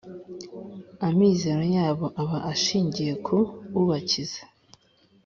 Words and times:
amizero 1.07 1.63
yabo 1.75 2.05
aba 2.21 2.37
ashingiye 2.51 3.13
ku 3.25 3.37
Ubakiza. 3.79 4.41